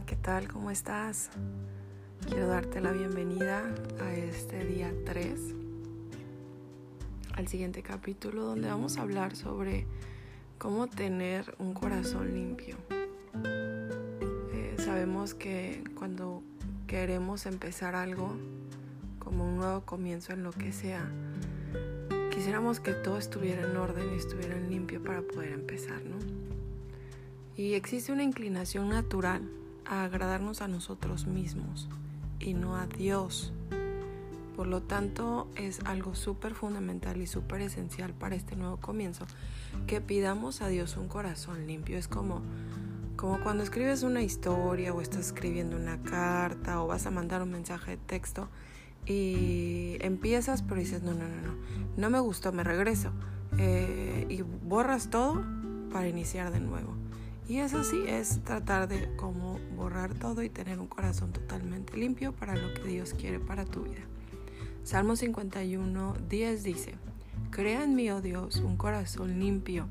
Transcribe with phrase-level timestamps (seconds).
[0.00, 0.48] ¿qué tal?
[0.48, 1.28] ¿Cómo estás?
[2.26, 3.62] Quiero darte la bienvenida
[4.00, 5.38] a este día 3,
[7.34, 9.86] al siguiente capítulo donde vamos a hablar sobre
[10.56, 12.76] cómo tener un corazón limpio.
[13.44, 16.42] Eh, sabemos que cuando
[16.86, 18.34] queremos empezar algo,
[19.18, 21.06] como un nuevo comienzo en lo que sea,
[22.30, 26.16] quisiéramos que todo estuviera en orden y estuviera limpio para poder empezar, ¿no?
[27.56, 29.42] Y existe una inclinación natural
[29.86, 31.88] agradarnos a nosotros mismos
[32.40, 33.52] y no a Dios.
[34.56, 39.24] Por lo tanto, es algo súper fundamental y súper esencial para este nuevo comienzo
[39.86, 41.96] que pidamos a Dios un corazón limpio.
[41.96, 42.42] Es como,
[43.16, 47.50] como cuando escribes una historia o estás escribiendo una carta o vas a mandar un
[47.50, 48.48] mensaje de texto
[49.06, 51.54] y empiezas pero dices, no, no, no, no,
[51.96, 53.10] no me gustó, me regreso.
[53.58, 55.42] Eh, y borras todo
[55.92, 56.94] para iniciar de nuevo.
[57.52, 62.32] Y eso sí es tratar de como borrar todo y tener un corazón totalmente limpio
[62.32, 64.00] para lo que Dios quiere para tu vida.
[64.84, 66.94] Salmo 51, 10 dice,
[67.50, 69.86] Crea en mí, oh Dios, un corazón limpio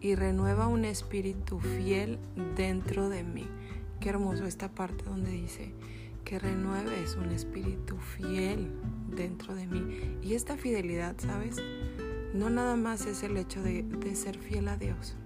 [0.00, 2.20] y renueva un espíritu fiel
[2.54, 3.48] dentro de mí.
[3.98, 5.74] Qué hermoso esta parte donde dice
[6.24, 8.70] que renueves un espíritu fiel
[9.08, 10.18] dentro de mí.
[10.22, 11.56] Y esta fidelidad, ¿sabes?
[12.32, 15.16] No nada más es el hecho de, de ser fiel a Dios,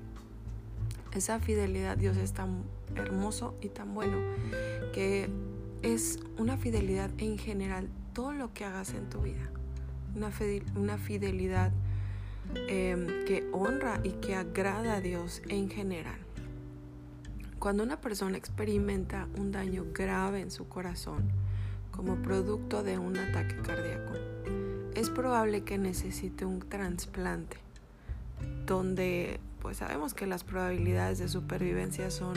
[1.17, 2.65] esa fidelidad, Dios es tan
[2.95, 4.19] hermoso y tan bueno
[4.93, 5.29] que
[5.83, 9.51] es una fidelidad en general, todo lo que hagas en tu vida.
[10.15, 11.73] Una, fidelidad
[12.69, 16.19] em, que honra y que agrada a Dios en general.
[17.59, 21.31] Cuando una persona experimenta un daño grave en su corazón
[21.91, 24.15] como producto de un ataque cardíaco,
[24.95, 27.66] es probable que necesite un trasplante
[28.67, 32.37] donde pues sabemos que las probabilidades de supervivencia son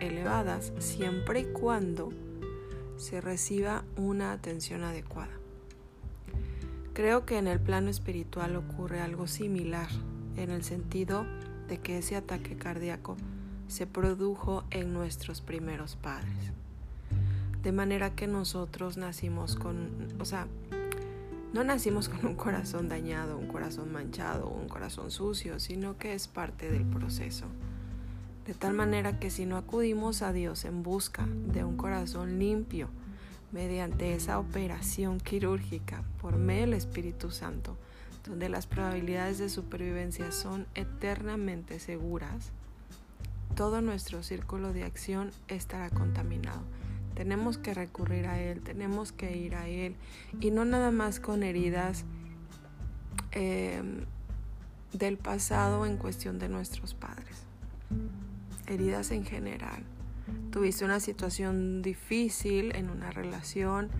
[0.00, 2.12] elevadas siempre y cuando
[2.96, 5.32] se reciba una atención adecuada.
[6.92, 9.88] Creo que en el plano espiritual ocurre algo similar,
[10.36, 11.24] en el sentido
[11.68, 13.16] de que ese ataque cardíaco
[13.68, 16.52] se produjo en nuestros primeros padres.
[17.62, 20.48] De manera que nosotros nacimos con, o sea,
[21.52, 26.28] no nacimos con un corazón dañado, un corazón manchado, un corazón sucio, sino que es
[26.28, 27.46] parte del proceso.
[28.46, 32.88] De tal manera que si no acudimos a Dios en busca de un corazón limpio,
[33.50, 37.76] mediante esa operación quirúrgica por medio del Espíritu Santo,
[38.24, 42.52] donde las probabilidades de supervivencia son eternamente seguras,
[43.56, 46.62] todo nuestro círculo de acción estará contaminado
[47.20, 49.94] tenemos que recurrir a Él, tenemos que ir a Él
[50.40, 52.06] y no nada más con heridas
[53.32, 54.06] em,
[54.94, 57.44] del pasado en cuestión de nuestros padres,
[58.66, 59.82] heridas en general.
[60.50, 63.90] Tuviste una situación difícil en una relación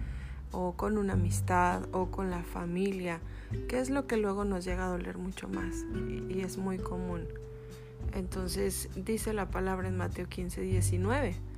[0.51, 3.21] o con una amistad o con la familia,
[3.69, 5.85] que es lo que luego nos llega a doler mucho más
[6.31, 7.29] y es muy común.
[8.15, 11.50] Entonces dice la palabra en Mateo 15, 19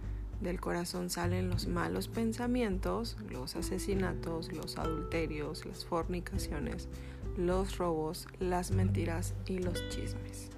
[0.43, 6.89] del corazón salen los malos pensamientos, los asesinatos, los adulterios, las fornicaciones,
[7.37, 10.51] los robos, las mentiras y los chismes.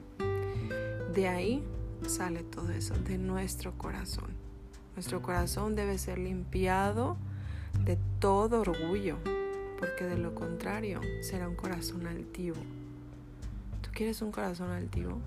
[1.14, 1.62] De ahí
[2.06, 4.30] sale todo eso, de nuestro corazón.
[4.96, 7.16] Nuestro corazón debe ser limpiado
[7.84, 9.18] de todo orgullo,
[9.78, 12.56] porque de lo contrario será un corazón altivo.
[13.82, 15.20] ¿Tú quieres un corazón altivo?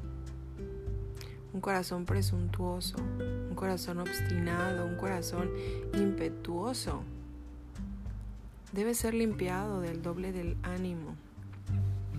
[1.57, 5.49] Un corazón presuntuoso, un corazón obstinado, un corazón
[5.95, 7.01] impetuoso.
[8.73, 11.15] Debe ser limpiado del doble del ánimo,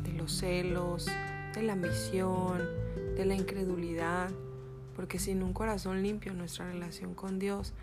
[0.02, 1.06] de los celos,
[1.54, 2.64] de la ambición,
[3.14, 4.28] de la incredulidad,
[4.96, 7.74] porque sin un corazón limpio nuestra relación con Dios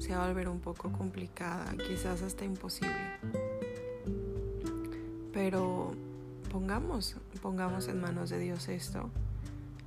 [0.00, 2.96] se va a volver un poco complicada, quizás hasta imposible.
[5.32, 5.92] Pero
[6.50, 9.08] pongamos, pongamos en manos de Dios esto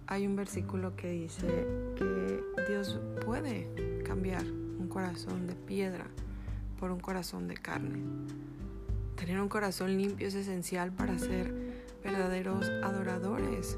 [0.09, 6.07] hay un versículo que dice que Dios puede cambiar un corazón de piedra
[6.79, 7.99] por un corazón de carne.
[9.15, 11.53] Tener un corazón limpio es esencial para ser
[12.03, 13.77] verdaderos adoradores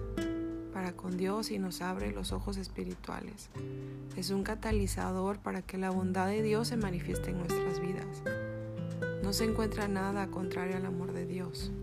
[0.74, 3.50] para con Dios y nos abre los ojos espirituales.
[4.16, 8.24] Es un catalizador para que la bondad de Dios se manifieste en nuestras vidas.
[9.22, 11.74] No se encuentra nada contrario al amor de Dios.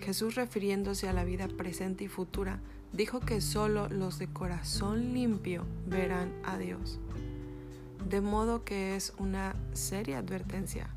[0.00, 2.58] Jesús refiriéndose a la vida presente y futura
[2.92, 6.98] dijo que solo los de corazón limpio verán a Dios.
[8.08, 10.88] De modo que es una seria advertencia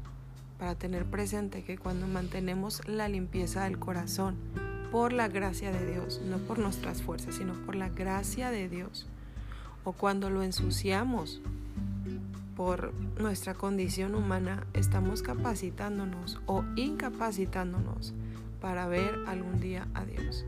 [0.60, 4.36] para tener presente que cuando mantenemos la limpieza del corazón
[4.92, 9.08] por la gracia de Dios, no por nuestras fuerzas, sino por la gracia de Dios,
[9.84, 11.42] o cuando lo ensuciamos
[12.56, 18.14] por nuestra condición humana, estamos capacitándonos o incapacitándonos
[18.62, 20.46] para ver algún día a Dios.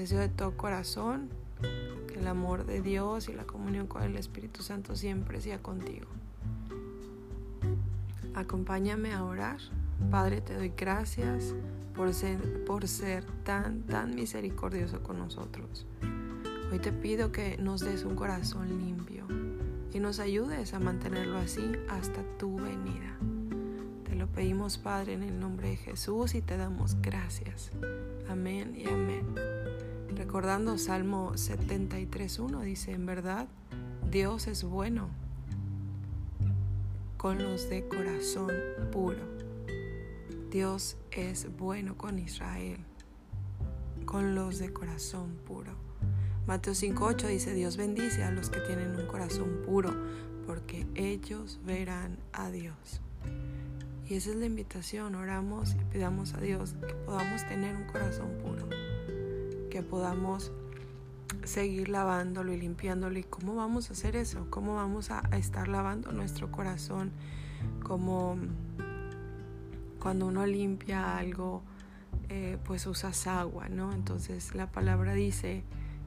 [0.00, 1.28] Deseo de todo corazón
[2.08, 6.06] que el amor de Dios y la comunión con el Espíritu Santo siempre sea contigo.
[8.34, 9.58] Acompáñame a orar.
[10.10, 11.54] Padre, te doy gracias
[11.94, 15.84] por ser, por ser tan, tan misericordioso con nosotros.
[16.72, 19.26] Hoy te pido que nos des un corazón limpio
[19.92, 23.18] y nos ayudes a mantenerlo así hasta tu venida.
[24.04, 27.70] Te lo pedimos, Padre, en el nombre de Jesús y te damos gracias.
[28.30, 29.26] Amén y amén.
[30.14, 33.48] Recordando Salmo 73.1 dice, en verdad,
[34.10, 35.08] Dios es bueno
[37.16, 38.50] con los de corazón
[38.90, 39.20] puro.
[40.50, 42.78] Dios es bueno con Israel,
[44.04, 45.72] con los de corazón puro.
[46.46, 49.94] Mateo 5.8 dice, Dios bendice a los que tienen un corazón puro,
[50.46, 53.00] porque ellos verán a Dios.
[54.08, 58.30] Y esa es la invitación, oramos y pidamos a Dios que podamos tener un corazón
[58.42, 58.68] puro,
[59.70, 60.52] que podamos
[61.44, 63.18] seguir lavándolo y limpiándolo.
[63.18, 64.46] ¿Y cómo vamos a hacer eso?
[64.50, 67.12] ¿Cómo vamos a estar lavando nuestro corazón?
[67.82, 68.36] Como
[70.00, 71.62] cuando uno limpia algo,
[72.28, 73.92] eh, pues usas agua, ¿no?
[73.92, 75.64] Entonces la palabra dice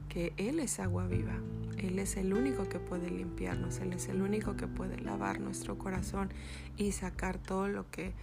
[0.09, 1.33] que Él es agua viva.
[1.77, 5.77] Él es el único que puede limpiarnos, Él es el único que puede lavar nuestro
[5.77, 6.29] corazón
[6.77, 8.13] y sacar todo lo que,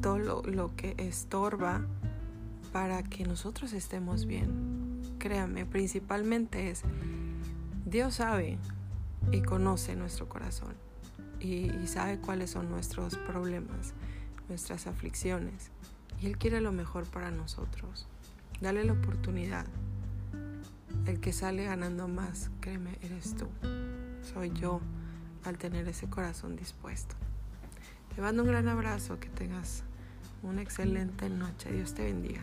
[0.00, 1.84] todo lo, que estorba
[2.72, 5.02] para que nosotros estemos bien.
[5.18, 6.82] Créame, principalmente es,
[7.84, 8.58] Dios sabe
[9.30, 10.74] y conoce nuestro corazón
[11.38, 13.92] y, sabe cuáles son nuestros problemas,
[14.48, 15.70] nuestras aflicciones.
[16.20, 18.06] Y Él quiere lo mejor para nosotros.
[18.60, 19.66] Dale la oportunidad.
[21.06, 23.48] El que sale ganando más, créeme, eres tú.
[24.32, 24.80] Soy yo
[25.44, 27.16] al tener ese corazón dispuesto.
[28.14, 29.82] Te mando un gran abrazo, que tengas
[30.42, 31.72] una excelente noche.
[31.72, 32.42] Dios te bendiga.